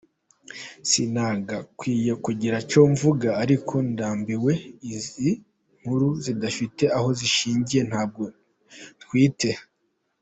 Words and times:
Sinagakwiye 0.89 2.11
kugira 2.25 2.55
icyo 2.63 2.81
mvuga 2.91 3.29
ariko 3.43 3.73
ndambwiwe 3.91 4.53
izi 4.95 5.29
nkuru 5.79 6.07
zidafite 6.23 6.83
aho 6.97 7.07
zishingiye 7.19 7.83
Ntabwo 7.89 8.23
ntwite. 8.99 9.51